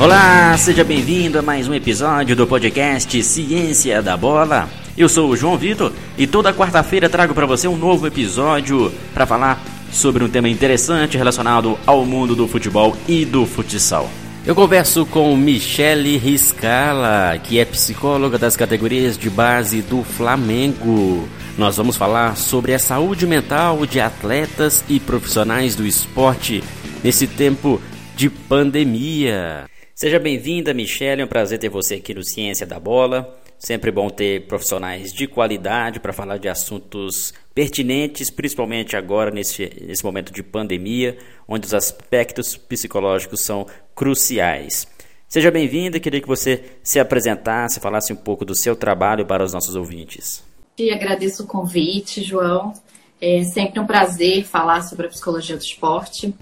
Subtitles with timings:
[0.00, 4.68] Olá, seja bem-vindo a mais um episódio do podcast Ciência da Bola.
[4.96, 9.26] Eu sou o João Vitor e toda quarta-feira trago para você um novo episódio para
[9.26, 9.60] falar
[9.90, 14.08] sobre um tema interessante relacionado ao mundo do futebol e do futsal.
[14.46, 21.28] Eu converso com Michele Riscala, que é psicóloga das categorias de base do Flamengo.
[21.58, 26.62] Nós vamos falar sobre a saúde mental de atletas e profissionais do esporte
[27.02, 27.82] nesse tempo
[28.14, 29.68] de pandemia.
[29.98, 31.22] Seja bem-vinda, Michelle.
[31.22, 33.36] É um prazer ter você aqui no Ciência da Bola.
[33.58, 40.04] Sempre bom ter profissionais de qualidade para falar de assuntos pertinentes, principalmente agora nesse, nesse
[40.04, 44.86] momento de pandemia, onde os aspectos psicológicos são cruciais.
[45.26, 49.52] Seja bem-vinda, queria que você se apresentasse, falasse um pouco do seu trabalho para os
[49.52, 50.44] nossos ouvintes.
[50.78, 52.72] E agradeço o convite, João.
[53.20, 56.32] É sempre um prazer falar sobre a psicologia do esporte.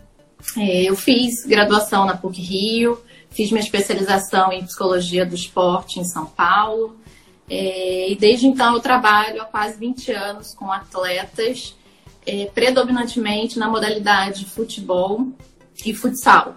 [0.59, 3.01] É, eu fiz graduação na PUC Rio,
[3.37, 6.97] Fiz minha especialização em psicologia do esporte em São Paulo.
[7.51, 11.77] É, e desde então eu trabalho há quase 20 anos com atletas,
[12.27, 15.29] é, predominantemente na modalidade futebol
[15.85, 16.55] e futsal.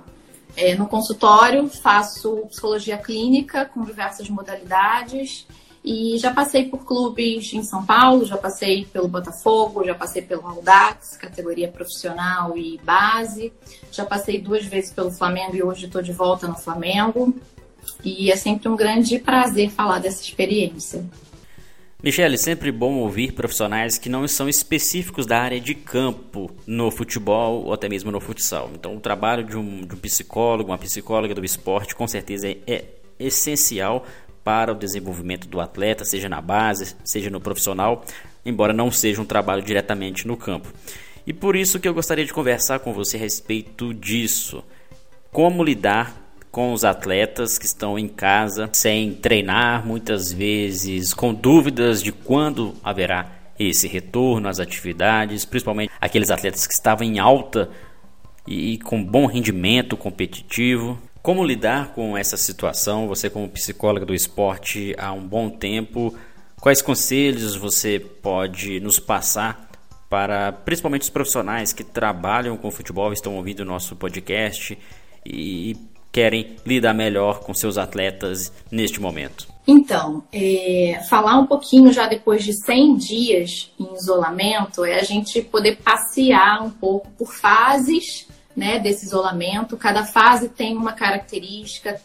[0.55, 5.45] É, no consultório faço psicologia clínica com diversas modalidades
[5.83, 10.45] e já passei por clubes em São Paulo, já passei pelo Botafogo, já passei pelo
[10.45, 13.53] Audax, categoria profissional e base.
[13.91, 17.33] Já passei duas vezes pelo Flamengo e hoje estou de volta no Flamengo.
[18.03, 21.03] E é sempre um grande prazer falar dessa experiência.
[22.01, 27.65] Michele, sempre bom ouvir profissionais que não são específicos da área de campo no futebol
[27.65, 28.69] ou até mesmo no futsal.
[28.73, 32.57] Então, o trabalho de um, de um psicólogo, uma psicóloga do esporte, com certeza é,
[32.65, 32.85] é
[33.19, 34.05] essencial
[34.43, 38.03] para o desenvolvimento do atleta, seja na base, seja no profissional,
[38.45, 40.73] embora não seja um trabalho diretamente no campo.
[41.25, 44.63] E por isso que eu gostaria de conversar com você a respeito disso.
[45.31, 52.01] Como lidar com os atletas que estão em casa sem treinar, muitas vezes com dúvidas
[52.01, 57.69] de quando haverá esse retorno às atividades, principalmente aqueles atletas que estavam em alta
[58.47, 60.97] e com bom rendimento competitivo.
[61.21, 63.07] Como lidar com essa situação?
[63.07, 66.13] Você, como psicóloga do esporte há um bom tempo,
[66.61, 69.69] quais conselhos você pode nos passar
[70.09, 74.77] para principalmente os profissionais que trabalham com futebol, estão ouvindo o nosso podcast
[75.25, 75.75] e
[76.11, 79.47] querem lidar melhor com seus atletas neste momento?
[79.67, 85.41] Então, é, falar um pouquinho já depois de 100 dias em isolamento é a gente
[85.43, 88.27] poder passear um pouco por fases
[88.59, 89.77] né, desse isolamento.
[89.77, 91.99] Cada fase tem uma característica.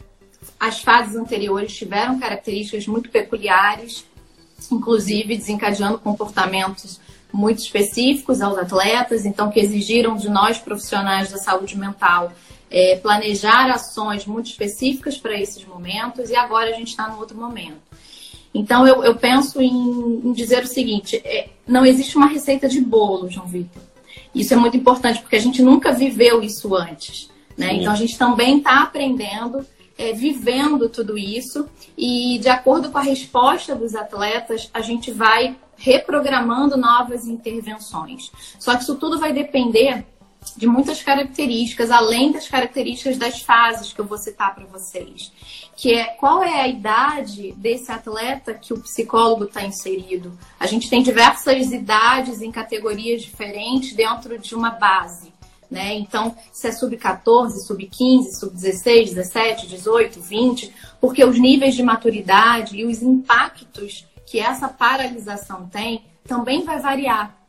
[0.59, 4.05] As fases anteriores tiveram características muito peculiares,
[4.71, 6.99] inclusive desencadeando comportamentos
[7.31, 12.31] muito específicos aos atletas, então que exigiram de nós profissionais da saúde mental
[12.71, 17.37] é, planejar ações muito específicas para esses momentos e agora a gente está no outro
[17.37, 17.77] momento.
[18.53, 22.79] Então eu, eu penso em, em, dizer o seguinte: é, não existe uma receita de
[22.79, 23.81] bolo, João Vitor.
[24.35, 27.29] Isso é muito importante porque a gente nunca viveu isso antes.
[27.57, 27.75] Né?
[27.75, 29.65] Então a gente também está aprendendo,
[29.97, 35.55] é, vivendo tudo isso e de acordo com a resposta dos atletas, a gente vai
[35.77, 38.31] reprogramando novas intervenções.
[38.59, 40.05] Só que isso tudo vai depender
[40.55, 45.31] de muitas características, além das características das fases que eu vou citar para vocês,
[45.75, 50.37] que é qual é a idade desse atleta que o psicólogo está inserido.
[50.59, 55.33] A gente tem diversas idades em categorias diferentes dentro de uma base.
[55.69, 55.95] Né?
[55.95, 62.85] Então, se é sub-14, sub-15, sub-16, 17, 18, 20, porque os níveis de maturidade e
[62.85, 67.44] os impactos que essa paralisação tem também vai variar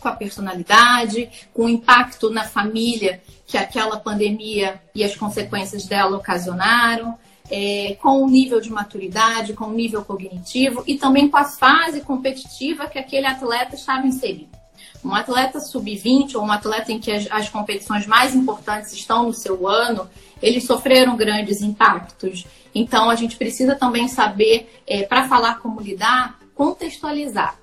[0.00, 6.16] com a personalidade, com o impacto na família que aquela pandemia e as consequências dela
[6.16, 7.18] ocasionaram,
[7.50, 12.02] é, com o nível de maturidade, com o nível cognitivo e também com a fase
[12.02, 14.58] competitiva que aquele atleta estava inserido.
[15.02, 19.32] Um atleta sub-20 ou um atleta em que as, as, competições mais importantes estão no
[19.32, 20.08] seu ano,
[20.42, 22.46] eles sofreram grandes impactos.
[22.74, 27.56] Então, a gente precisa também saber, é, para falar como lidar, contextualizar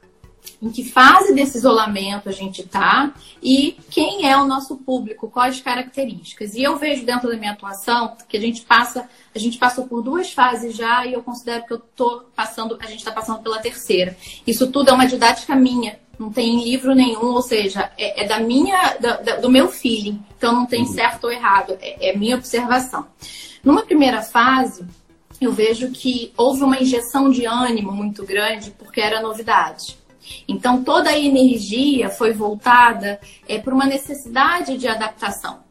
[0.61, 5.61] em que fase desse isolamento a gente está e quem é o nosso público, quais
[5.61, 6.55] características.
[6.55, 10.01] E eu vejo dentro da minha atuação que a gente passa, a gente passou por
[10.01, 13.59] duas fases já e eu considero que eu tô passando, a gente está passando pela
[13.59, 14.15] terceira.
[14.45, 18.39] Isso tudo é uma didática minha, não tem livro nenhum, ou seja, é, é da
[18.39, 20.93] minha, da, da, do meu feeling, então não tem uhum.
[20.93, 23.05] certo ou errado, é, é minha observação.
[23.63, 24.85] Numa primeira fase,
[25.41, 29.97] eu vejo que houve uma injeção de ânimo muito grande porque era novidade.
[30.47, 35.63] Então, toda a energia foi voltada é, para uma necessidade de adaptação.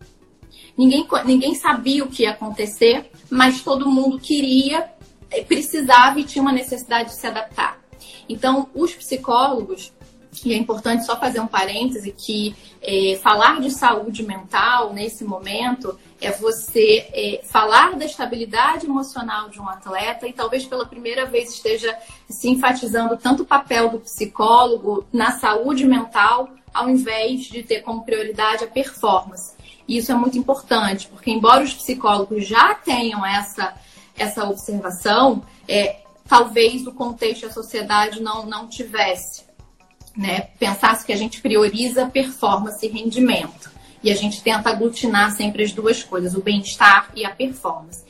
[0.77, 4.91] Ninguém, ninguém sabia o que ia acontecer, mas todo mundo queria,
[5.31, 7.79] eh, precisava e tinha uma necessidade de se adaptar.
[8.29, 9.93] Então, os psicólogos,
[10.45, 15.97] e é importante só fazer um parêntese que é, falar de saúde mental nesse momento
[16.25, 21.51] é você é, falar da estabilidade emocional de um atleta e talvez pela primeira vez
[21.51, 21.97] esteja
[22.29, 28.05] se enfatizando tanto o papel do psicólogo na saúde mental ao invés de ter como
[28.05, 29.55] prioridade a performance.
[29.87, 33.75] E isso é muito importante, porque embora os psicólogos já tenham essa,
[34.17, 39.45] essa observação, é, talvez o contexto e a sociedade não, não tivesse.
[40.17, 40.41] Né?
[40.59, 43.74] Pensasse que a gente prioriza performance e rendimento.
[44.05, 48.05] E a gente tenta aglutinar sempre as duas coisas, o bem-estar e a performance.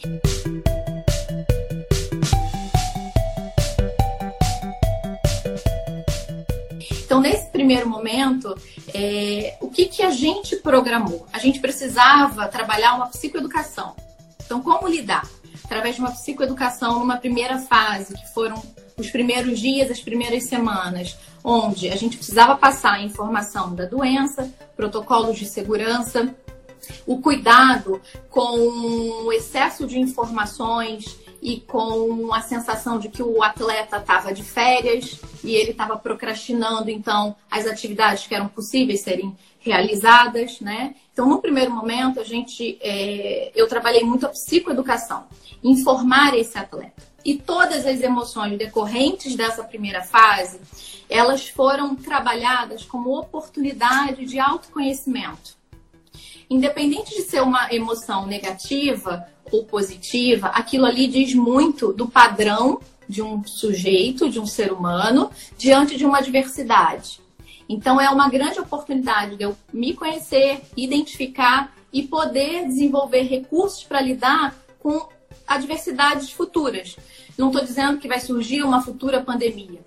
[7.05, 8.53] Então, nesse primeiro momento,
[8.93, 11.29] é, o que, que a gente programou?
[11.33, 13.95] A gente precisava trabalhar uma psicoeducação.
[14.45, 15.23] Então, como lidar?
[15.65, 18.63] Através de uma psicoeducação numa primeira fase, que foram
[18.97, 24.53] os primeiros dias, as primeiras semanas, onde a gente precisava passar a informação da doença,
[24.77, 26.35] protocolos de segurança,
[27.07, 28.01] o cuidado
[28.31, 34.43] com o excesso de informações e com a sensação de que o atleta estava de
[34.43, 40.95] férias e ele estava procrastinando, então, as atividades que eram possíveis serem realizadas, né?
[41.15, 45.29] Então, no primeiro momento, a gente, é, eu trabalhei muito a psicoeducação,
[45.63, 47.05] informar esse atleta.
[47.25, 50.61] E todas as emoções decorrentes dessa primeira fase,
[51.09, 55.57] elas foram trabalhadas como oportunidade de autoconhecimento.
[56.51, 63.23] Independente de ser uma emoção negativa ou positiva, aquilo ali diz muito do padrão de
[63.23, 67.23] um sujeito, de um ser humano, diante de uma adversidade.
[67.69, 74.01] Então, é uma grande oportunidade de eu me conhecer, identificar e poder desenvolver recursos para
[74.01, 75.09] lidar com
[75.47, 76.97] adversidades futuras.
[77.39, 79.81] Não estou dizendo que vai surgir uma futura pandemia,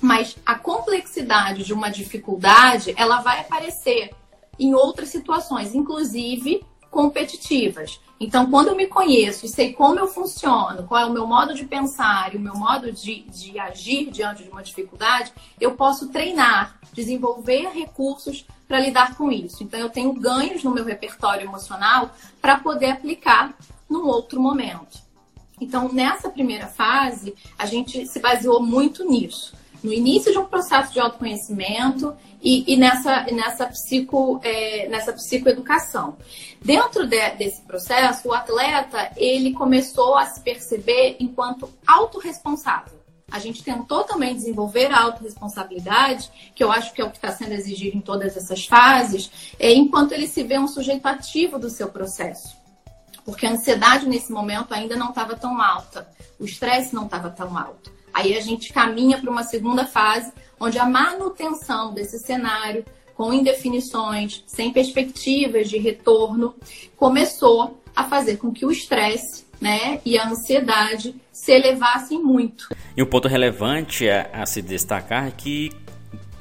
[0.00, 4.10] mas a complexidade de uma dificuldade ela vai aparecer
[4.58, 8.00] em outras situações, inclusive competitivas.
[8.20, 11.54] Então, quando eu me conheço e sei como eu funciono, qual é o meu modo
[11.54, 16.08] de pensar e o meu modo de, de agir diante de uma dificuldade, eu posso
[16.08, 19.62] treinar, desenvolver recursos para lidar com isso.
[19.62, 22.10] Então, eu tenho ganhos no meu repertório emocional
[22.40, 23.56] para poder aplicar
[23.88, 24.98] num outro momento.
[25.60, 30.92] Então, nessa primeira fase, a gente se baseou muito nisso no início de um processo
[30.92, 36.16] de autoconhecimento e, e nessa, nessa, psico, é, nessa psicoeducação.
[36.62, 42.98] Dentro de, desse processo, o atleta ele começou a se perceber enquanto autorresponsável.
[43.30, 47.30] A gente tentou também desenvolver a autorresponsabilidade, que eu acho que é o que está
[47.30, 51.68] sendo exigido em todas essas fases, é, enquanto ele se vê um sujeito ativo do
[51.68, 52.56] seu processo.
[53.24, 56.08] Porque a ansiedade nesse momento ainda não estava tão alta,
[56.40, 57.97] o estresse não estava tão alto.
[58.18, 62.84] Aí a gente caminha para uma segunda fase, onde a manutenção desse cenário,
[63.14, 66.56] com indefinições, sem perspectivas de retorno,
[66.96, 72.66] começou a fazer com que o estresse né, e a ansiedade se elevassem muito.
[72.96, 75.70] E um ponto relevante a, a se destacar é que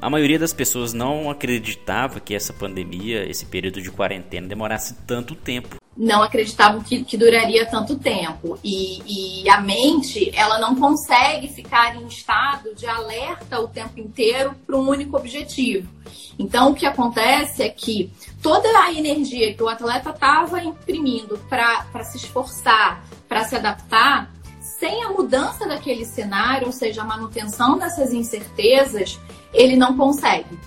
[0.02, 5.36] a maioria das pessoas não acreditava que essa pandemia, esse período de quarentena, demorasse tanto
[5.36, 8.59] tempo não acreditavam que, que duraria tanto tempo.
[8.63, 14.56] E, e, a mente, ela não consegue ficar em estado de alerta o tempo inteiro
[14.66, 15.89] para um único objetivo.
[16.37, 18.11] Então, o que acontece é que
[18.42, 25.04] toda a energia que o atleta estava imprimindo para se esforçar, para se adaptar, sem
[25.04, 29.19] a mudança daquele cenário, ou seja, a manutenção dessas incertezas,
[29.51, 30.59] ele não consegue.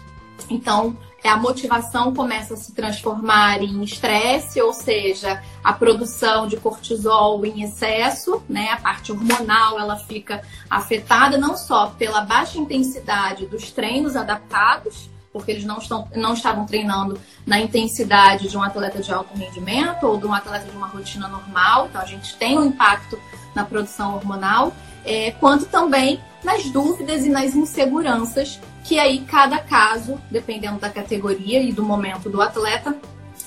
[0.49, 0.96] Então,
[1.29, 7.62] a motivação começa a se transformar em estresse, ou seja, a produção de cortisol em
[7.62, 8.71] excesso, né?
[8.73, 15.50] A parte hormonal ela fica afetada não só pela baixa intensidade dos treinos adaptados, porque
[15.50, 20.17] eles não, estão, não estavam treinando na intensidade de um atleta de alto rendimento ou
[20.17, 23.19] de um atleta de uma rotina normal, então a gente tem um impacto
[23.55, 24.73] na produção hormonal,
[25.05, 31.62] é, quanto também nas dúvidas e nas inseguranças que aí cada caso, dependendo da categoria
[31.62, 32.96] e do momento do atleta,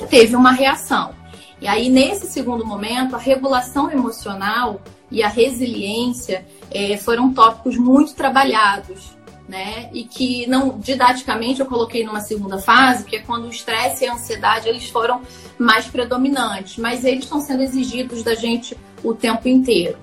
[0.09, 1.13] teve uma reação.
[1.61, 8.13] E aí, nesse segundo momento, a regulação emocional e a resiliência é, foram tópicos muito
[8.15, 9.15] trabalhados,
[9.47, 9.89] né?
[9.93, 14.07] E que não didaticamente eu coloquei numa segunda fase, que é quando o estresse e
[14.07, 15.21] a ansiedade eles foram
[15.57, 19.97] mais predominantes, mas eles estão sendo exigidos da gente o tempo inteiro.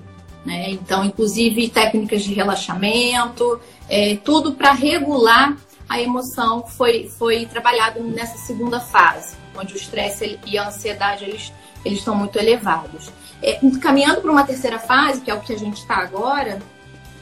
[0.45, 0.71] Né?
[0.71, 3.59] Então, inclusive técnicas de relaxamento,
[3.91, 5.57] é, tudo para regular
[5.89, 11.51] a emoção foi, foi trabalhada nessa segunda fase, onde o estresse e a ansiedade eles,
[11.83, 13.11] eles estão muito elevados.
[13.41, 16.61] É, caminhando para uma terceira fase, que é o que a gente está agora,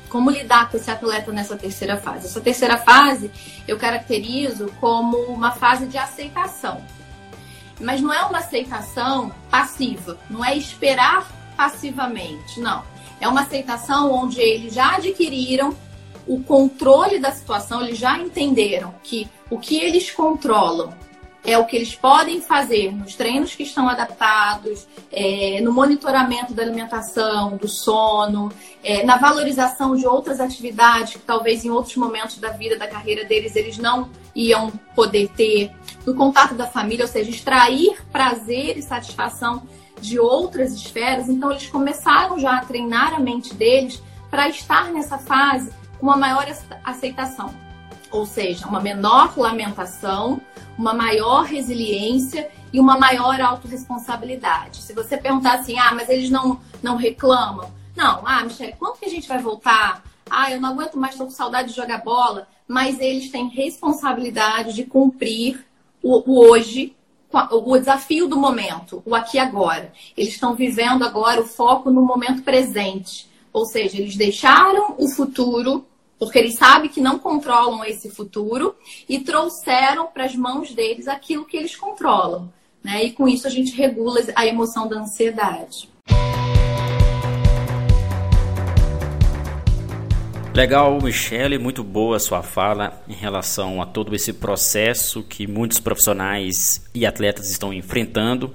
[0.10, 2.28] como lidar com esse atleta nessa terceira fase?
[2.28, 3.32] Essa terceira fase
[3.68, 6.84] eu caracterizo como uma fase de aceitação.
[7.82, 12.84] Mas não é uma aceitação passiva, não é esperar passivamente, não.
[13.20, 15.76] É uma aceitação onde eles já adquiriram
[16.30, 20.94] o controle da situação, eles já entenderam que o que eles controlam
[21.44, 26.62] é o que eles podem fazer nos treinos que estão adaptados, é, no monitoramento da
[26.62, 28.52] alimentação, do sono,
[28.84, 33.26] é, na valorização de outras atividades que talvez em outros momentos da vida, da carreira
[33.26, 35.72] deles, eles não iam poder ter,
[36.06, 39.64] no contato da família, ou seja, extrair prazer e satisfação
[40.00, 41.28] de outras esferas.
[41.28, 46.46] Então, eles começaram já a treinar a mente deles para estar nessa fase uma maior
[46.84, 47.54] aceitação,
[48.12, 50.42] ou seja, uma menor lamentação,
[50.78, 54.82] uma maior resiliência e uma maior autorresponsabilidade.
[54.82, 57.72] Se você perguntar assim, ah, mas eles não, não reclamam.
[57.96, 60.04] Não, ah, Michelle, quando que a gente vai voltar?
[60.30, 62.48] Ah, eu não aguento mais, estou com saudade de jogar bola.
[62.68, 65.66] Mas eles têm responsabilidade de cumprir
[66.04, 66.96] o, o hoje,
[67.52, 69.92] o desafio do momento, o aqui e agora.
[70.16, 73.28] Eles estão vivendo agora o foco no momento presente.
[73.52, 75.86] Ou seja, eles deixaram o futuro
[76.20, 78.76] porque eles sabem que não controlam esse futuro
[79.08, 82.52] e trouxeram para as mãos deles aquilo que eles controlam.
[82.84, 83.06] Né?
[83.06, 85.90] E com isso a gente regula a emoção da ansiedade.
[90.54, 95.80] Legal, Michele, muito boa a sua fala em relação a todo esse processo que muitos
[95.80, 98.52] profissionais e atletas estão enfrentando.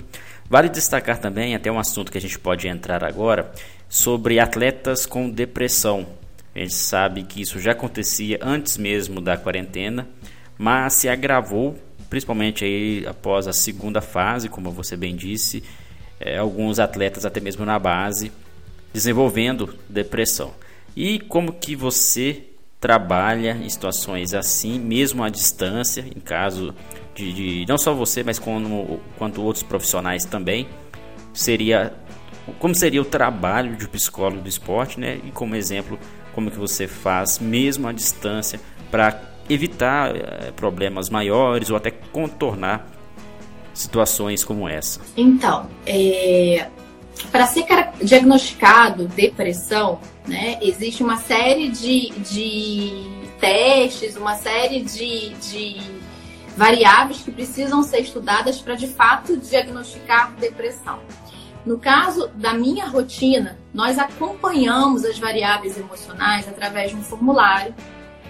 [0.51, 3.51] Vale destacar também, até um assunto que a gente pode entrar agora,
[3.89, 6.07] sobre atletas com depressão.
[6.55, 10.09] A gente sabe que isso já acontecia antes mesmo da quarentena,
[10.57, 11.77] mas se agravou,
[12.09, 15.65] principalmente aí após a segunda fase, como você bem disse,
[16.21, 18.31] é, alguns atletas até mesmo na base
[18.93, 20.55] desenvolvendo depressão.
[20.97, 22.45] E como que você
[22.81, 26.73] trabalha em situações assim, mesmo à distância, em caso
[27.15, 30.69] de, de não só você, mas como, quanto outros profissionais também,
[31.33, 31.93] seria
[32.59, 35.19] como seria o trabalho de psicólogo do esporte, né?
[35.25, 35.99] E como exemplo,
[36.35, 38.61] como que você faz mesmo à distância
[38.91, 42.87] para evitar é, problemas maiores ou até contornar
[43.73, 45.01] situações como essa?
[45.17, 46.69] Então, é,
[47.31, 47.65] para ser
[48.03, 52.93] diagnosticado depressão, né, existe uma série de, de
[53.41, 55.81] testes, uma série de, de
[56.57, 61.01] variáveis que precisam ser estudadas para de fato diagnosticar depressão.
[61.65, 67.75] No caso da minha rotina, nós acompanhamos as variáveis emocionais através de um formulário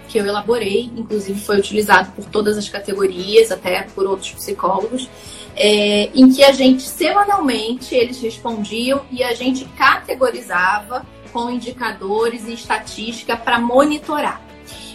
[0.08, 5.08] que eu elaborei, inclusive foi utilizado por todas as categorias, até por outros psicólogos,
[5.56, 12.52] é, em que a gente semanalmente eles respondiam e a gente categorizava com indicadores e
[12.52, 14.40] estatística para monitorar.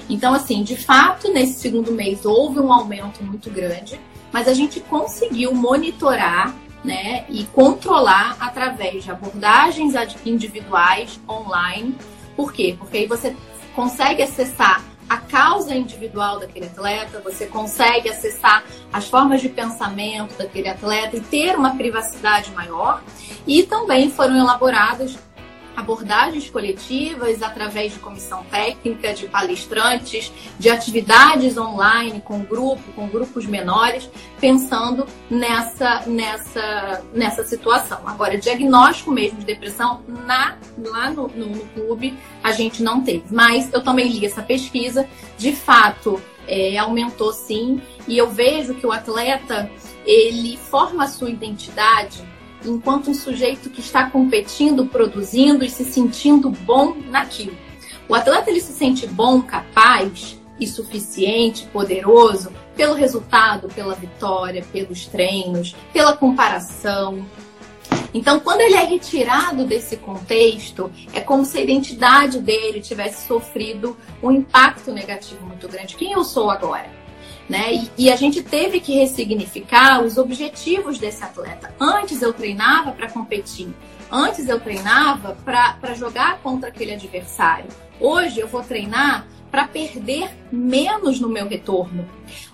[0.10, 4.00] Então, assim, de fato, nesse segundo mês houve um aumento muito grande,
[4.32, 9.94] mas a gente conseguiu monitorar né, e controlar através de abordagens
[10.26, 11.96] individuais online.
[12.36, 12.76] Por quê?
[12.78, 13.36] Porque aí você
[13.76, 20.70] consegue acessar a causa individual daquele atleta, você consegue acessar as formas de pensamento daquele
[20.70, 23.02] atleta e ter uma privacidade maior.
[23.48, 25.18] E também foram elaboradas
[25.80, 33.46] abordagens coletivas através de comissão técnica, de palestrantes, de atividades online com grupo, com grupos
[33.46, 34.10] menores,
[34.40, 38.00] pensando nessa nessa nessa situação.
[38.06, 43.24] Agora, diagnóstico mesmo de depressão na lá no, no, no clube a gente não teve,
[43.32, 45.08] mas eu também li essa pesquisa,
[45.38, 49.70] de fato é, aumentou sim, e eu vejo que o atleta
[50.06, 52.24] ele forma a sua identidade
[52.66, 57.58] enquanto um sujeito que está competindo, produzindo e se sentindo bom naquilo.
[58.08, 65.06] O atleta ele se sente bom, capaz e suficiente, poderoso pelo resultado, pela vitória, pelos
[65.06, 67.26] treinos, pela comparação.
[68.14, 73.96] Então, quando ele é retirado desse contexto, é como se a identidade dele tivesse sofrido
[74.22, 75.96] um impacto negativo muito grande.
[75.96, 76.99] Quem eu sou agora?
[77.50, 77.74] Né?
[77.74, 81.74] E, e, a gente teve que ressignificar os objetivos desse atleta.
[81.80, 83.74] Antes eu treinava para competir,
[84.12, 87.66] antes eu treinava para jogar contra aquele adversário.
[88.00, 92.08] Hoje eu vou treinar para perder menos no meu retorno.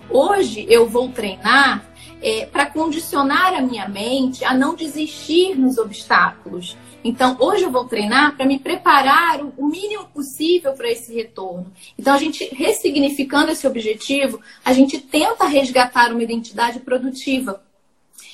[0.08, 1.84] Hoje eu vou treinar
[2.22, 6.76] é, para condicionar a minha mente a não desistir nos obstáculos.
[7.08, 11.72] Então, hoje eu vou treinar para me preparar o mínimo possível para esse retorno.
[11.96, 17.62] Então, a gente, ressignificando esse objetivo, a gente tenta resgatar uma identidade produtiva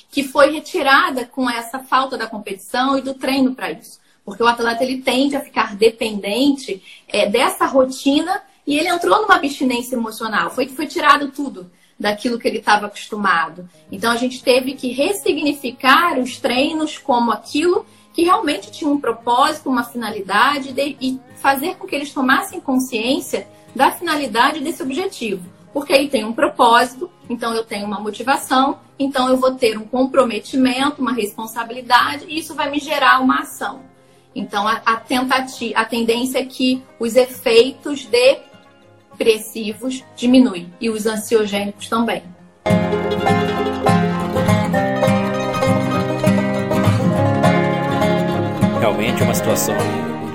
[0.09, 3.99] que foi retirada com essa falta da competição e do treino para isso.
[4.25, 9.35] Porque o atleta ele tende a ficar dependente é, dessa rotina e ele entrou numa
[9.35, 10.49] abstinência emocional.
[10.49, 13.69] Foi que foi tirado tudo daquilo que ele estava acostumado.
[13.91, 19.69] Então a gente teve que ressignificar os treinos como aquilo que realmente tinha um propósito,
[19.69, 25.51] uma finalidade de, e fazer com que eles tomassem consciência da finalidade desse objetivo.
[25.73, 29.85] Porque aí tem um propósito, então eu tenho uma motivação, então eu vou ter um
[29.85, 33.81] comprometimento, uma responsabilidade, e isso vai me gerar uma ação.
[34.35, 38.07] Então a, a tentativa, a tendência é que os efeitos
[39.15, 42.21] depressivos diminuem e os ansiogênicos também.
[48.83, 49.77] Realmente é uma situação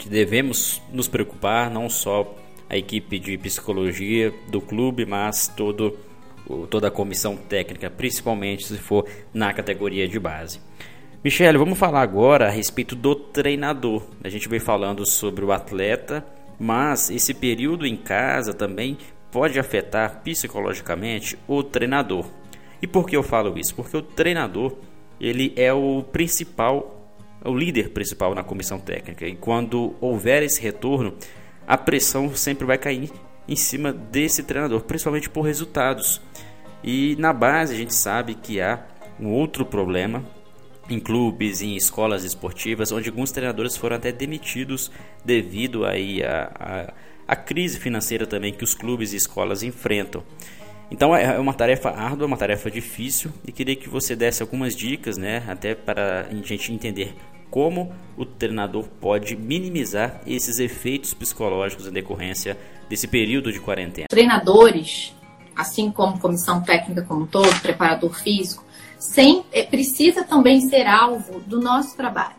[0.00, 2.34] que devemos nos preocupar, não só
[2.66, 5.98] a equipe de psicologia do clube, mas todo,
[6.70, 10.62] toda a comissão técnica, principalmente se for na categoria de base.
[11.22, 14.02] Michele, vamos falar agora a respeito do treinador.
[14.24, 16.24] A gente vem falando sobre o atleta,
[16.58, 18.96] mas esse período em casa também
[19.30, 22.24] pode afetar psicologicamente o treinador.
[22.80, 23.74] E por que eu falo isso?
[23.74, 24.72] Porque o treinador
[25.20, 26.97] ele é o principal
[27.44, 29.26] o líder principal na comissão técnica.
[29.26, 31.14] E quando houver esse retorno,
[31.66, 33.10] a pressão sempre vai cair
[33.46, 36.20] em cima desse treinador, principalmente por resultados.
[36.82, 38.84] E na base a gente sabe que há
[39.18, 40.24] um outro problema
[40.88, 44.90] em clubes, em escolas esportivas, onde alguns treinadores foram até demitidos
[45.24, 46.94] devido aí a, a,
[47.26, 50.22] a crise financeira também que os clubes e escolas enfrentam.
[50.90, 54.74] Então é, é uma tarefa árdua, uma tarefa difícil e queria que você desse algumas
[54.74, 57.14] dicas, né, até para a gente entender
[57.50, 64.06] como o treinador pode minimizar esses efeitos psicológicos em decorrência desse período de quarentena.
[64.08, 65.14] Treinadores,
[65.56, 68.64] assim como comissão técnica como um todo, preparador físico,
[68.98, 72.36] sem, é, precisa também ser alvo do nosso trabalho,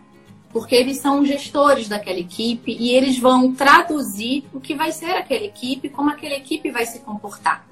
[0.51, 5.45] porque eles são gestores daquela equipe e eles vão traduzir o que vai ser aquela
[5.45, 7.68] equipe, como aquela equipe vai se comportar.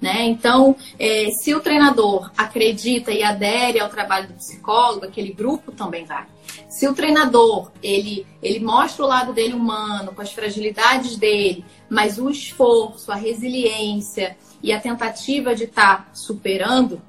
[0.00, 0.24] Né?
[0.24, 6.04] Então, é, se o treinador acredita e adere ao trabalho do psicólogo, aquele grupo também
[6.04, 6.26] vai.
[6.68, 12.18] Se o treinador ele, ele mostra o lado dele humano, com as fragilidades dele, mas
[12.18, 17.00] o esforço, a resiliência e a tentativa de estar tá superando,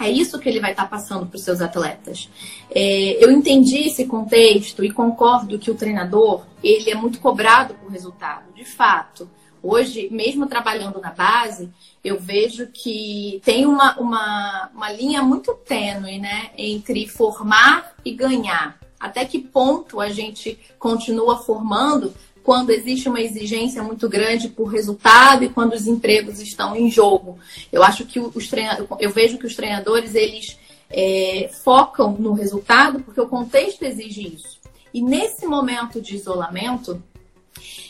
[0.00, 2.28] é isso que ele vai estar tá passando para os seus atletas.
[2.70, 7.90] É, eu entendi esse contexto e concordo que o treinador ele é muito cobrado por
[7.90, 9.30] resultado, de fato.
[9.62, 11.70] Hoje, mesmo trabalhando na base,
[12.02, 18.78] eu vejo que tem uma, uma, uma linha muito tênue né, entre formar e ganhar.
[18.98, 25.44] Até que ponto a gente continua formando quando existe uma exigência muito grande por resultado
[25.44, 27.38] e quando os empregos estão em jogo.
[27.70, 28.50] Eu acho que os
[28.98, 30.58] eu vejo que os treinadores eles
[30.90, 34.60] é, focam no resultado porque o contexto exige isso.
[34.92, 37.02] E nesse momento de isolamento,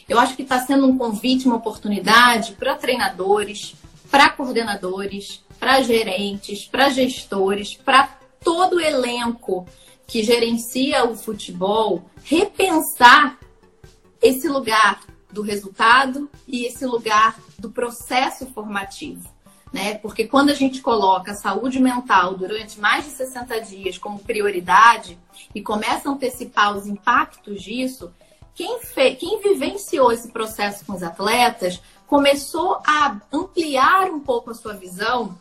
[0.08, 3.74] eu acho que está sendo um convite, uma oportunidade para treinadores,
[4.10, 9.66] para coordenadores, para gerentes, para gestores, para todo o elenco
[10.06, 13.38] que gerencia o futebol repensar
[14.20, 19.30] esse lugar do resultado e esse lugar do processo formativo.
[19.72, 19.94] Né?
[19.94, 25.18] Porque quando a gente coloca a saúde mental durante mais de 60 dias como prioridade
[25.54, 28.12] e começa a antecipar os impactos disso,
[28.54, 34.54] quem, fez, quem vivenciou esse processo com os atletas começou a ampliar um pouco a
[34.54, 35.38] sua visão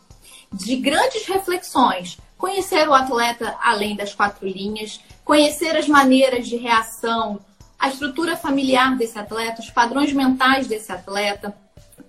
[0.52, 2.18] de grandes reflexões.
[2.38, 7.40] Conhecer o atleta além das quatro linhas, conhecer as maneiras de reação,
[7.78, 11.54] a estrutura familiar desse atleta, os padrões mentais desse atleta,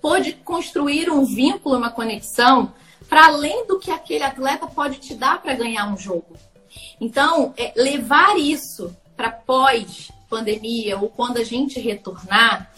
[0.01, 2.73] pode construir um vínculo, uma conexão
[3.07, 6.35] para além do que aquele atleta pode te dar para ganhar um jogo.
[6.99, 12.71] Então, é, levar isso para pós pandemia ou quando a gente retornar,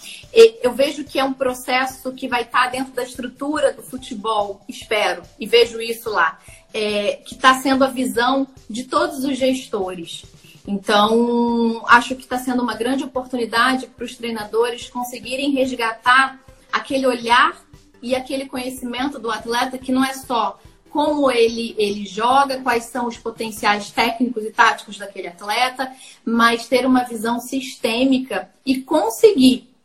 [0.61, 5.21] eu vejo que é um processo que vai estar dentro da estrutura do futebol, espero,
[5.39, 6.37] e vejo isso lá,
[6.73, 10.25] é, que está sendo a visão de todos os gestores.
[10.67, 16.37] Então, acho que está sendo uma grande oportunidade para os treinadores conseguirem resgatar
[16.73, 17.55] aquele olhar
[18.01, 20.59] e aquele conhecimento do atleta que não é só
[20.95, 26.85] como ele, ele joga, quais são os potenciais técnicos e táticos daquele atleta, mas ter
[26.85, 29.75] uma visão sistêmica e conseguir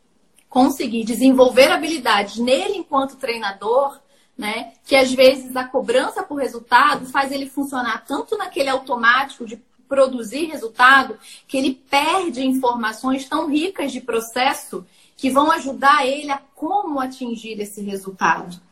[0.49, 3.99] conseguir desenvolver habilidades nele enquanto treinador,
[4.39, 4.73] né?
[4.85, 10.45] Que às vezes a cobrança por resultado faz ele funcionar tanto naquele automático de produzir
[10.45, 11.19] resultado
[11.49, 17.61] que ele perde informações tão ricas de processo que vão ajudar ele a como atingir
[17.61, 18.70] esse resultado.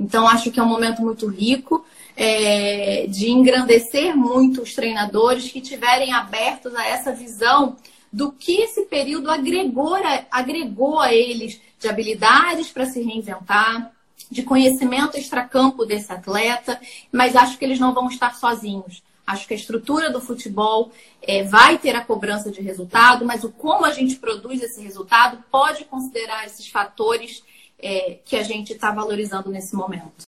[0.00, 1.84] Então, acho que é um momento muito rico
[2.16, 7.76] é, de engrandecer muito os treinadores que tiverem abertos a essa visão
[8.10, 9.94] do que esse período agregou,
[10.30, 13.92] agregou a eles de habilidades para se reinventar,
[14.30, 16.80] de conhecimento extracampo desse atleta,
[17.12, 19.02] mas acho que eles não vão estar sozinhos.
[19.26, 20.90] Acho que a estrutura do futebol
[21.22, 25.44] é, vai ter a cobrança de resultado, mas o como a gente produz esse resultado
[25.50, 27.42] pode considerar esses fatores
[27.82, 30.22] é, que a gente está valorizando nesse momento.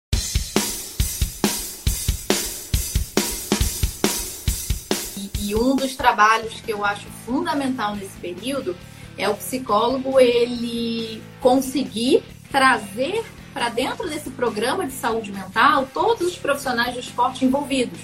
[5.18, 8.76] E, e um dos trabalhos que eu acho fundamental nesse período
[9.18, 16.38] é o psicólogo ele conseguir trazer para dentro desse programa de saúde mental todos os
[16.38, 18.00] profissionais do esporte envolvidos.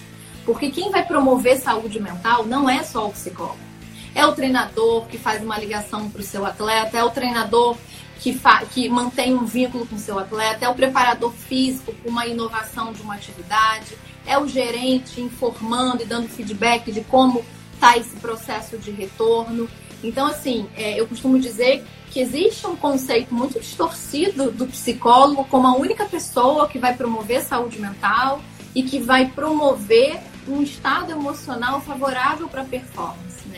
[0.45, 3.57] Porque quem vai promover saúde mental não é só o psicólogo.
[4.13, 7.77] É o treinador que faz uma ligação para o seu atleta, é o treinador
[8.19, 8.39] que,
[8.73, 13.01] que mantém um vínculo com seu atleta, é o preparador físico com uma inovação de
[13.01, 18.91] uma atividade, é o gerente informando e dando feedback de como está esse processo de
[18.91, 19.69] retorno.
[20.03, 25.67] Então, assim, é, eu costumo dizer que existe um conceito muito distorcido do psicólogo como
[25.67, 28.41] a única pessoa que vai promover saúde mental
[28.73, 33.54] e que vai promover um estado emocional favorável para a performance, né?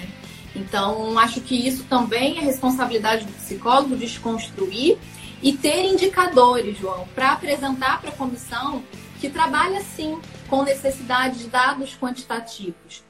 [0.58, 4.98] Então, acho que isso também é responsabilidade do psicólogo desconstruir
[5.42, 8.84] e ter indicadores, João, para apresentar para a comissão
[9.20, 13.04] que trabalha sim com necessidade de dados quantitativos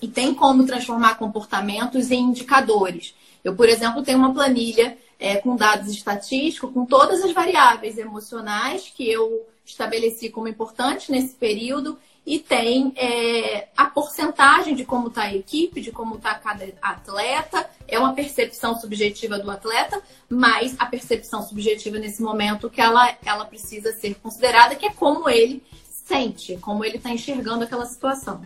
[0.00, 3.14] e tem como transformar comportamentos em indicadores.
[3.42, 8.90] Eu, por exemplo, tenho uma planilha é, com dados estatísticos, com todas as variáveis emocionais
[8.94, 15.24] que eu estabeleci como importantes nesse período e tem é, a porcentagem de como está
[15.24, 17.68] a equipe, de como está cada atleta.
[17.86, 23.44] É uma percepção subjetiva do atleta, mas a percepção subjetiva nesse momento que ela, ela
[23.44, 25.62] precisa ser considerada, que é como ele
[26.06, 28.42] sente, como ele está enxergando aquela situação.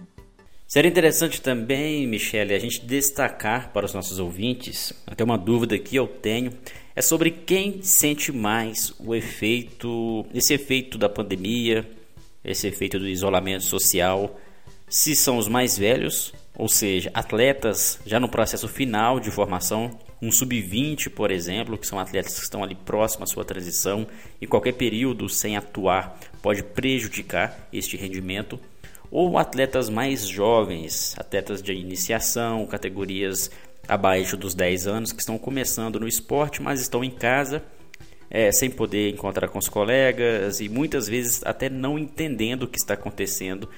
[0.67, 5.97] Seria interessante também, Michele, a gente destacar para os nossos ouvintes, até uma dúvida que
[5.97, 6.53] eu tenho,
[6.95, 11.89] é sobre quem sente mais o efeito, esse efeito da pandemia,
[12.45, 14.39] esse efeito do isolamento social,
[14.89, 20.33] se são os mais velhos, ou seja, atletas já no processo final de formação, um
[20.33, 24.07] sub-20, por exemplo, que são atletas que estão ali próximos à sua transição
[24.41, 28.59] e qualquer período sem atuar pode prejudicar este rendimento
[29.11, 33.51] ou atletas mais jovens, atletas de iniciação, categorias
[33.87, 37.63] abaixo dos 10 anos que estão começando no esporte, mas estão em casa
[38.31, 42.79] é, sem poder encontrar com os colegas e muitas vezes até não entendendo o que
[42.79, 43.69] está acontecendo,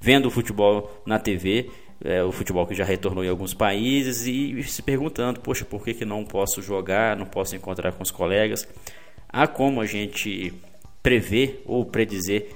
[0.00, 1.70] vendo o futebol na TV,
[2.02, 5.94] é, o futebol que já retornou em alguns países e se perguntando, poxa, por que,
[5.94, 8.68] que não posso jogar, não posso encontrar com os colegas?
[9.28, 10.52] Há como a gente
[11.02, 12.48] prever ou predizer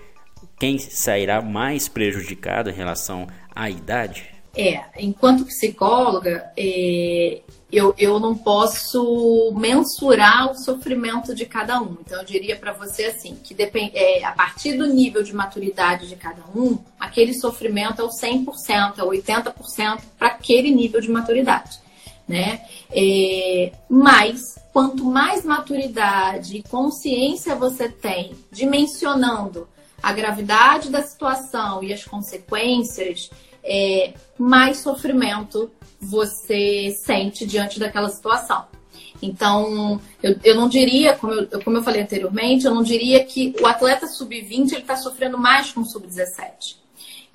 [0.59, 4.38] quem sairá mais prejudicado em relação à idade?
[4.57, 11.99] É, enquanto psicóloga, é, eu, eu não posso mensurar o sofrimento de cada um.
[12.01, 16.09] Então, eu diria para você assim, que depend, é, a partir do nível de maturidade
[16.09, 21.11] de cada um, aquele sofrimento é o 100%, é o 80% para aquele nível de
[21.11, 21.79] maturidade.
[22.27, 22.63] Né?
[22.91, 29.69] É, mas, quanto mais maturidade e consciência você tem, dimensionando
[30.03, 33.31] a gravidade da situação e as consequências,
[33.69, 38.67] é, mais sofrimento você sente diante daquela situação.
[39.21, 43.55] Então, eu, eu não diria, como eu, como eu falei anteriormente, eu não diria que
[43.61, 46.77] o atleta sub-20 está sofrendo mais com o sub-17.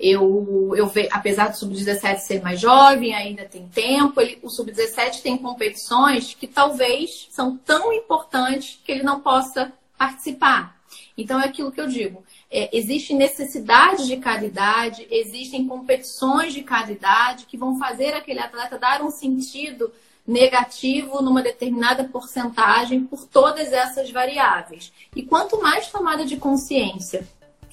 [0.00, 5.22] Eu, eu ve, apesar do sub-17 ser mais jovem, ainda tem tempo, ele, o sub-17
[5.22, 10.74] tem competições que talvez são tão importantes que ele não possa participar.
[11.16, 17.46] Então é aquilo que eu digo é, existe necessidade de caridade, existem competições de caridade
[17.46, 19.90] que vão fazer aquele atleta dar um sentido
[20.24, 24.92] negativo numa determinada porcentagem por todas essas variáveis.
[25.16, 27.26] E quanto mais tomada de consciência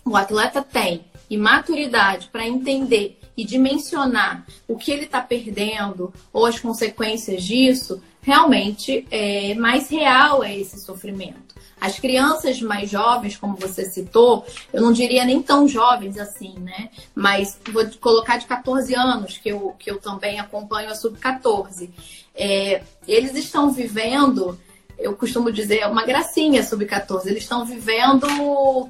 [0.04, 6.44] o atleta tem e maturidade para entender e dimensionar o que ele está perdendo ou
[6.44, 11.51] as consequências disso, realmente é mais real é esse sofrimento.
[11.82, 16.91] As crianças mais jovens, como você citou, eu não diria nem tão jovens assim, né?
[17.15, 21.89] Mas vou colocar de 14 anos, que eu, que eu também acompanho a sub-14.
[22.36, 24.60] É, eles estão vivendo,
[25.00, 27.26] eu costumo dizer, uma gracinha sub-14.
[27.26, 28.28] Eles estão vivendo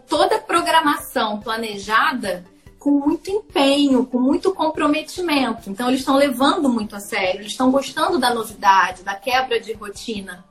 [0.10, 2.44] toda a programação planejada
[2.78, 5.70] com muito empenho, com muito comprometimento.
[5.70, 9.72] Então, eles estão levando muito a sério, eles estão gostando da novidade, da quebra de
[9.72, 10.44] rotina.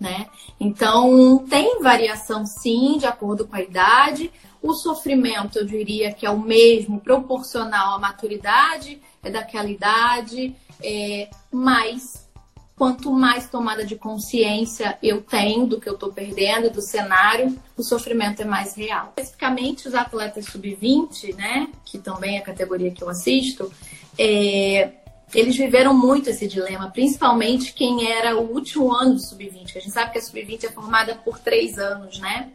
[0.00, 0.26] Né?
[0.60, 4.30] Então, tem variação sim, de acordo com a idade.
[4.62, 11.28] O sofrimento, eu diria que é o mesmo, proporcional à maturidade, é daquela idade, é,
[11.50, 12.28] mas
[12.76, 17.82] quanto mais tomada de consciência eu tenho do que eu estou perdendo, do cenário, o
[17.82, 19.12] sofrimento é mais real.
[19.16, 23.70] Especificamente os atletas sub-20, né, que também é a categoria que eu assisto,
[24.16, 24.92] é,
[25.34, 29.90] eles viveram muito esse dilema, principalmente quem era o último ano do sub-20, a gente
[29.90, 32.50] sabe que a sub-20 é formada por três anos, né?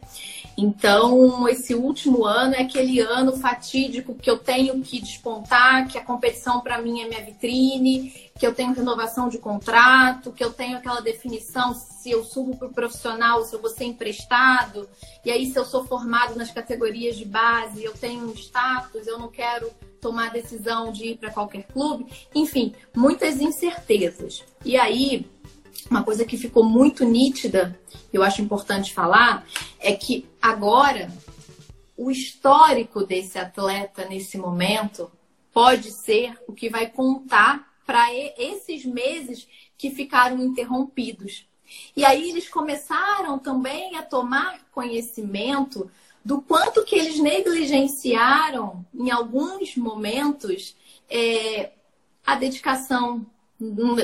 [0.56, 6.04] Então, esse último ano é aquele ano fatídico que eu tenho que despontar, que a
[6.04, 10.78] competição para mim é minha vitrine, que eu tenho renovação de contrato, que eu tenho
[10.78, 14.88] aquela definição se eu subo para o profissional, se eu vou ser emprestado,
[15.24, 19.18] e aí se eu sou formado nas categorias de base, eu tenho um status, eu
[19.18, 24.44] não quero tomar a decisão de ir para qualquer clube, enfim, muitas incertezas.
[24.64, 25.26] E aí,
[25.90, 27.78] uma coisa que ficou muito nítida,
[28.12, 29.46] eu acho importante falar,
[29.78, 31.10] é que agora
[31.96, 35.10] o histórico desse atleta nesse momento
[35.52, 41.46] pode ser o que vai contar para esses meses que ficaram interrompidos.
[41.96, 45.90] E aí eles começaram também a tomar conhecimento
[46.24, 50.74] do quanto que eles negligenciaram em alguns momentos
[51.08, 51.72] é,
[52.26, 53.26] a dedicação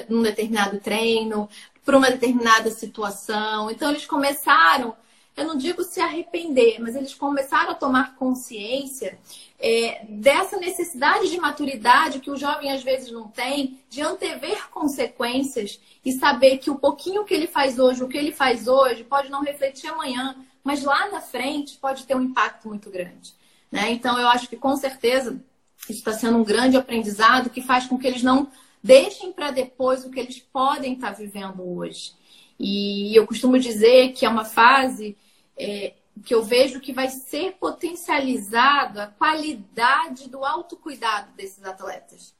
[0.08, 1.48] num, determinado treino,
[1.84, 3.70] para uma determinada situação.
[3.70, 4.94] Então eles começaram,
[5.36, 9.18] eu não digo se arrepender, mas eles começaram a tomar consciência
[9.58, 15.80] é, dessa necessidade de maturidade que o jovem às vezes não tem, de antever consequências
[16.04, 19.28] e saber que o pouquinho que ele faz hoje, o que ele faz hoje, pode
[19.28, 23.34] não refletir amanhã, mas lá na frente pode ter um impacto muito grande.
[23.70, 23.90] Né?
[23.90, 25.42] Então, eu acho que com certeza
[25.88, 28.48] isso está sendo um grande aprendizado que faz com que eles não
[28.82, 32.12] deixem para depois o que eles podem estar tá vivendo hoje.
[32.58, 35.16] E eu costumo dizer que é uma fase
[35.56, 42.34] é, que eu vejo que vai ser potencializado a qualidade do autocuidado desses atletas.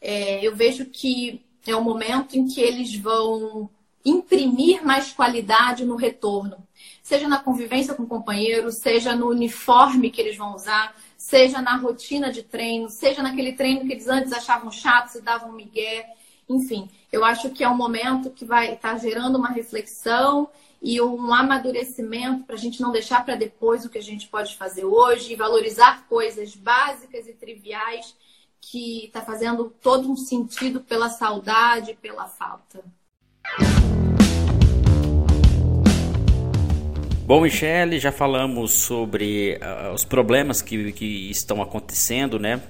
[0.00, 3.70] É, eu vejo que é o momento em que eles vão
[4.04, 6.56] imprimir mais qualidade no retorno,
[7.02, 11.76] seja na convivência com o companheiro, seja no uniforme que eles vão usar, seja na
[11.76, 16.04] rotina de treino, seja naquele treino que eles antes achavam chato, e davam migué.
[16.48, 20.48] Enfim, eu acho que é um momento que vai estar gerando uma reflexão
[20.82, 24.56] e um amadurecimento para a gente não deixar para depois o que a gente pode
[24.56, 28.16] fazer hoje e valorizar coisas básicas e triviais
[28.60, 32.84] que está fazendo todo um sentido pela saudade, pela falta.
[37.32, 42.60] Bom, Michele, já falamos sobre uh, os problemas que, que estão acontecendo, né?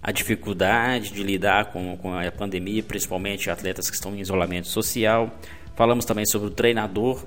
[0.00, 5.28] A dificuldade de lidar com, com a pandemia, principalmente atletas que estão em isolamento social.
[5.74, 7.24] Falamos também sobre o treinador,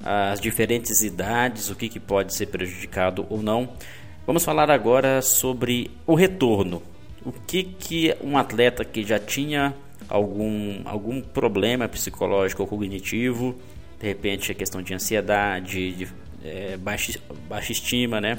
[0.00, 3.70] as diferentes idades, o que, que pode ser prejudicado ou não.
[4.24, 6.80] Vamos falar agora sobre o retorno.
[7.24, 9.74] O que, que um atleta que já tinha
[10.08, 13.56] algum, algum problema psicológico ou cognitivo,
[13.98, 16.06] de repente a questão de ansiedade, de
[16.46, 18.38] é, baixa, baixa estima, né?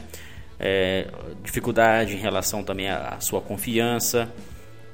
[0.60, 1.08] É,
[1.44, 4.32] dificuldade em relação também à, à sua confiança.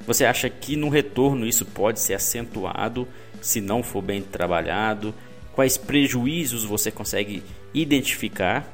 [0.06, 3.08] Você acha que no retorno isso pode ser acentuado
[3.42, 5.14] se não for bem trabalhado?
[5.54, 8.68] Quais prejuízos você consegue identificar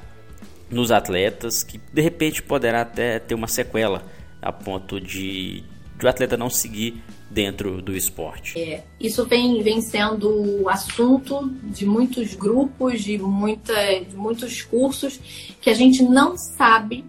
[0.70, 4.02] nos atletas que de repente poderá até ter uma sequela
[4.40, 5.62] a ponto de,
[5.98, 8.60] de o atleta não seguir dentro do esporte.
[8.60, 15.20] É, isso vem, vem sendo assunto de muitos grupos, de, muita, de muitos cursos,
[15.60, 17.04] que a gente não sabe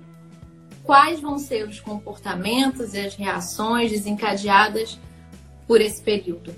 [0.84, 5.00] quais vão ser os comportamentos e as reações desencadeadas
[5.68, 6.54] por esse período.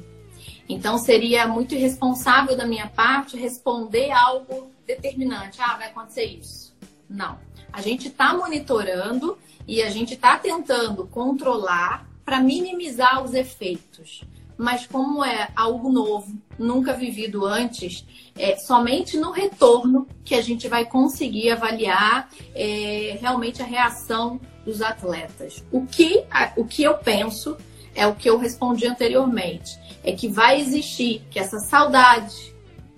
[0.67, 5.61] Então seria muito irresponsável da minha parte responder algo determinante.
[5.61, 6.73] Ah, vai acontecer isso.
[7.09, 7.37] Não.
[7.71, 14.23] A gente está monitorando e a gente está tentando controlar para minimizar os efeitos.
[14.57, 18.05] Mas como é algo novo, nunca vivido antes,
[18.37, 24.81] é somente no retorno que a gente vai conseguir avaliar é, realmente a reação dos
[24.81, 25.63] atletas.
[25.71, 26.23] O que,
[26.55, 27.57] o que eu penso
[27.95, 32.53] é o que eu respondi anteriormente, é que vai existir que essa saudade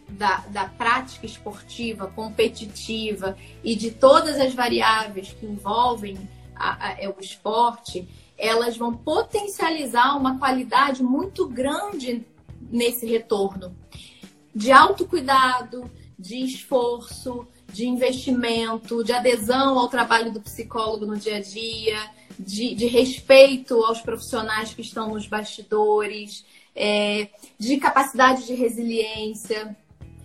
[0.07, 6.17] da, da prática esportiva, competitiva e de todas as variáveis que envolvem
[6.55, 12.25] a, a, é o esporte, elas vão potencializar uma qualidade muito grande
[12.69, 13.75] nesse retorno
[14.55, 21.41] de autocuidado, de esforço, de investimento, de adesão ao trabalho do psicólogo no dia a
[21.41, 27.27] dia, de, de respeito aos profissionais que estão nos bastidores, é,
[27.59, 29.75] de capacidade de resiliência.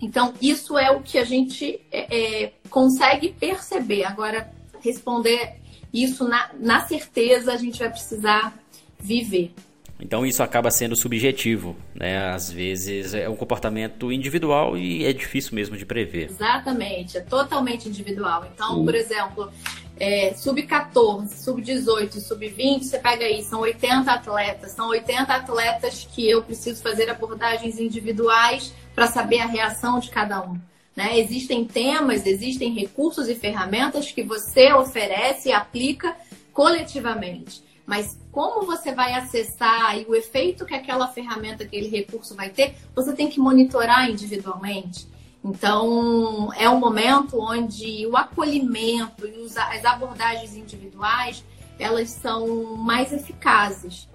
[0.00, 4.04] Então, isso é o que a gente é, é consegue perceber.
[4.04, 5.59] Agora, responder
[5.92, 8.54] isso na, na certeza, a gente vai precisar
[8.98, 9.52] viver.
[10.00, 12.30] Então isso acaba sendo subjetivo, né?
[12.30, 16.30] Às vezes é um comportamento individual e é difícil mesmo de prever.
[16.30, 18.46] Exatamente, é totalmente individual.
[18.54, 19.52] Então, por exemplo,
[19.98, 24.72] é, sub-14, sub-18, sub-20, você pega aí, são 80 atletas.
[24.72, 30.42] São 80 atletas que eu preciso fazer abordagens individuais para saber a reação de cada
[30.42, 30.58] um.
[31.00, 31.18] Né?
[31.18, 36.14] Existem temas, existem recursos e ferramentas que você oferece e aplica
[36.52, 37.62] coletivamente.
[37.86, 42.74] Mas como você vai acessar e o efeito que aquela ferramenta, aquele recurso vai ter,
[42.94, 45.08] você tem que monitorar individualmente.
[45.42, 51.42] Então, é um momento onde o acolhimento e as abordagens individuais,
[51.78, 54.06] elas são mais eficazes.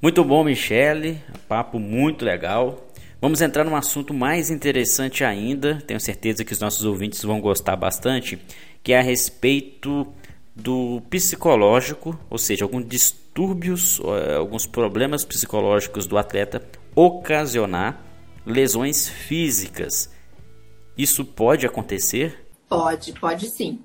[0.00, 1.20] Muito bom, Michele.
[1.48, 2.78] Papo muito legal.
[3.24, 5.82] Vamos entrar num assunto mais interessante ainda.
[5.86, 8.38] Tenho certeza que os nossos ouvintes vão gostar bastante,
[8.82, 10.06] que é a respeito
[10.54, 16.62] do psicológico, ou seja, alguns distúrbios, eh, alguns problemas psicológicos do atleta
[16.94, 17.98] ocasionar
[18.44, 20.12] lesões físicas.
[20.94, 22.46] Isso pode acontecer?
[22.68, 23.80] Pode, pode sim.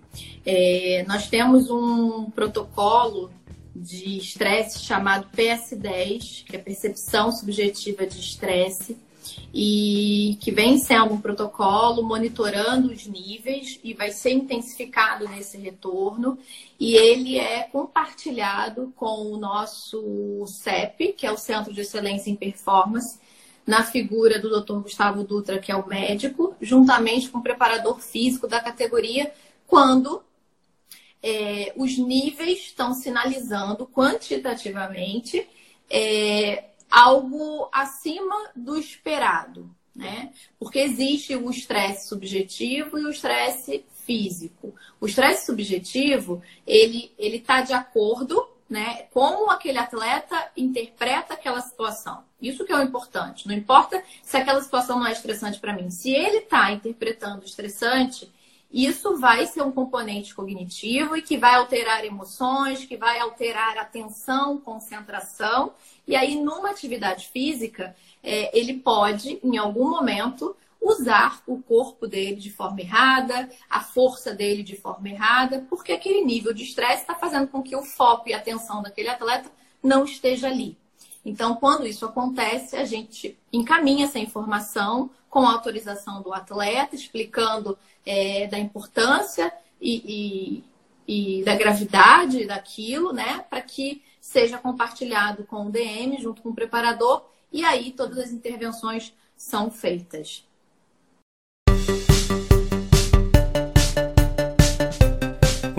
[0.46, 3.32] É, nós temos um protocolo
[3.74, 8.98] de estresse chamado PS10, que é percepção subjetiva de estresse,
[9.54, 16.38] e que vem sendo um protocolo monitorando os níveis e vai ser intensificado nesse retorno.
[16.80, 22.36] E ele é compartilhado com o nosso CEP, que é o Centro de Excelência em
[22.36, 23.20] Performance,
[23.66, 24.80] na figura do Dr.
[24.82, 29.32] Gustavo Dutra, que é o médico, juntamente com o preparador físico da categoria,
[29.68, 30.24] quando
[31.22, 35.48] é, os níveis estão sinalizando quantitativamente
[35.90, 40.32] é, algo acima do esperado, né?
[40.58, 44.74] Porque existe o estresse subjetivo e o estresse físico.
[45.00, 49.04] O estresse subjetivo, ele ele está de acordo, né?
[49.12, 52.24] Como aquele atleta interpreta aquela situação.
[52.42, 53.48] Isso que é o importante.
[53.48, 55.90] Não importa se aquela situação não é estressante para mim.
[55.90, 58.32] Se ele está interpretando estressante,
[58.72, 64.60] isso vai ser um componente cognitivo e que vai alterar emoções, que vai alterar atenção,
[64.60, 65.74] concentração.
[66.08, 72.36] E aí, numa atividade física, é, ele pode, em algum momento, usar o corpo dele
[72.36, 77.16] de forma errada, a força dele de forma errada, porque aquele nível de estresse está
[77.16, 79.52] fazendo com que o foco e a atenção daquele atleta
[79.84, 80.78] não esteja ali.
[81.26, 87.78] Então, quando isso acontece, a gente encaminha essa informação com a autorização do atleta, explicando
[88.06, 90.64] é, da importância e,
[91.08, 93.46] e, e, da gravidade daquilo, né?
[93.50, 98.32] Para que seja compartilhado com o DM junto com o preparador e aí todas as
[98.32, 100.44] intervenções são feitas.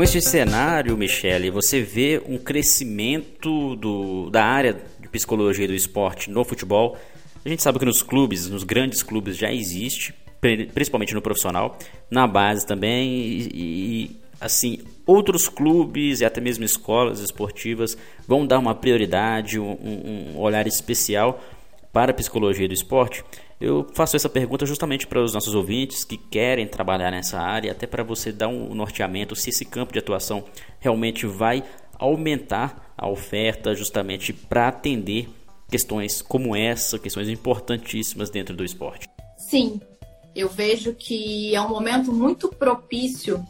[0.00, 6.30] Com este cenário, Michele, você vê um crescimento do, da área de psicologia do esporte
[6.30, 6.96] no futebol.
[7.44, 10.14] A gente sabe que nos clubes, nos grandes clubes já existe,
[10.74, 11.78] principalmente no profissional,
[12.10, 17.96] na base também e, e assim outros clubes e até mesmo escolas esportivas
[18.28, 21.42] vão dar uma prioridade, um, um olhar especial
[21.92, 23.24] para a psicologia do esporte.
[23.58, 27.86] Eu faço essa pergunta justamente para os nossos ouvintes que querem trabalhar nessa área, até
[27.86, 30.44] para você dar um norteamento se esse campo de atuação
[30.78, 31.62] realmente vai
[31.98, 35.28] aumentar a oferta justamente para atender
[35.70, 39.08] questões como essa, questões importantíssimas dentro do esporte.
[39.36, 39.80] Sim,
[40.34, 43.44] eu vejo que é um momento muito propício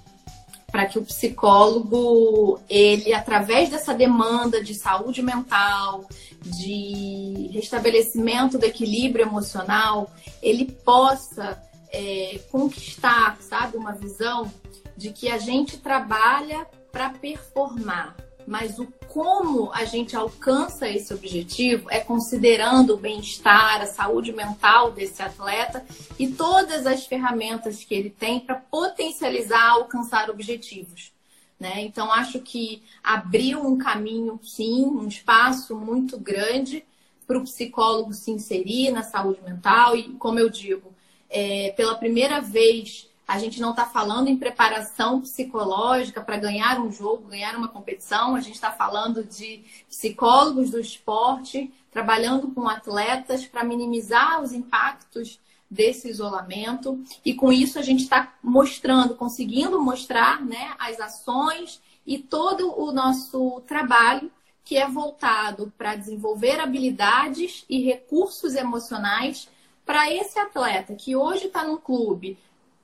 [0.70, 6.04] para que o psicólogo, ele, através dessa demanda de saúde mental,
[6.42, 11.60] de restabelecimento do equilíbrio emocional, ele possa
[11.92, 14.50] é, conquistar, sabe, uma visão
[14.96, 21.90] de que a gente trabalha para performar, mas o como a gente alcança esse objetivo
[21.90, 25.84] é considerando o bem-estar, a saúde mental desse atleta
[26.16, 31.12] e todas as ferramentas que ele tem para potencializar, alcançar objetivos.
[31.58, 31.82] Né?
[31.82, 36.84] Então, acho que abriu um caminho, sim, um espaço muito grande
[37.26, 40.94] para o psicólogo se inserir na saúde mental e, como eu digo,
[41.28, 46.90] é, pela primeira vez a gente não está falando em preparação psicológica para ganhar um
[46.90, 48.34] jogo, ganhar uma competição.
[48.34, 55.38] A gente está falando de psicólogos do esporte trabalhando com atletas para minimizar os impactos
[55.70, 62.18] desse isolamento e com isso a gente está mostrando, conseguindo mostrar né, as ações e
[62.18, 64.28] todo o nosso trabalho
[64.64, 69.48] que é voltado para desenvolver habilidades e recursos emocionais
[69.86, 72.36] para esse atleta que hoje está num clube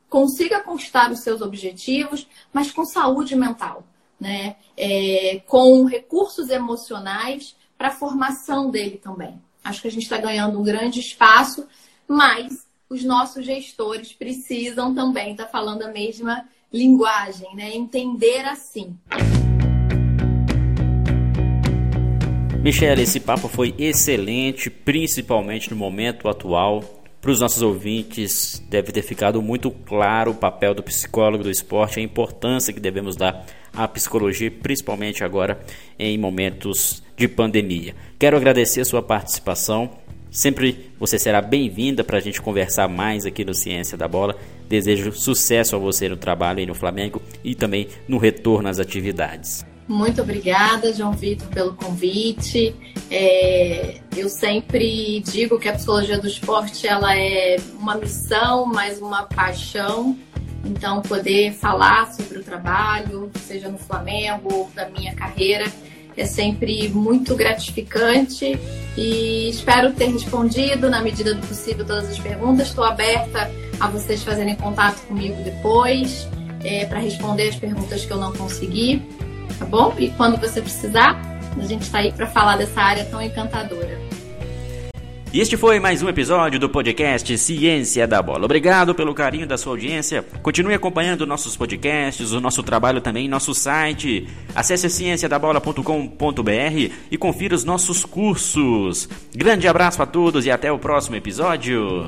[0.09, 3.85] consiga conquistar os seus objetivos, mas com saúde mental,
[4.21, 4.57] né?
[4.77, 9.41] É, com recursos emocionais para a formação dele também.
[9.63, 11.67] Acho que a gente está ganhando um grande espaço,
[12.07, 17.75] mas os nossos gestores precisam também estar tá falando a mesma linguagem, né?
[17.75, 18.97] Entender assim.
[22.63, 26.96] Michele, esse papo foi excelente, principalmente no momento atual.
[27.27, 31.99] Para os nossos ouvintes, deve ter ficado muito claro o papel do psicólogo do esporte,
[31.99, 35.61] a importância que devemos dar à psicologia, principalmente agora
[35.99, 37.97] em momentos de pandemia.
[38.17, 39.91] Quero agradecer a sua participação.
[40.31, 44.37] Sempre você será bem-vinda para a gente conversar mais aqui no Ciência da Bola.
[44.69, 49.67] Desejo sucesso a você no trabalho aí no Flamengo e também no retorno às atividades.
[49.89, 52.75] Muito obrigada, João Vitor, pelo convite.
[53.11, 59.23] É, eu sempre digo que a psicologia do esporte ela é uma missão, mas uma
[59.23, 60.17] paixão.
[60.65, 65.67] Então, poder falar sobre o trabalho, seja no Flamengo ou da minha carreira,
[66.17, 68.59] é sempre muito gratificante
[68.97, 72.69] e espero ter respondido na medida do possível todas as perguntas.
[72.69, 76.27] Estou aberta a vocês fazerem contato comigo depois
[76.65, 79.03] é, para responder as perguntas que eu não consegui,
[79.59, 79.95] tá bom?
[79.99, 81.21] E quando você precisar,
[81.57, 84.07] a gente está aí para falar dessa área tão encantadora.
[85.33, 88.47] E este foi mais um episódio do podcast Ciência da Bola.
[88.47, 90.25] Obrigado pelo carinho da sua audiência.
[90.43, 94.27] Continue acompanhando nossos podcasts, o nosso trabalho também nosso site.
[94.55, 99.09] Acesse cienciadabola.com.br e confira os nossos cursos.
[99.35, 102.07] Grande abraço a todos e até o próximo episódio.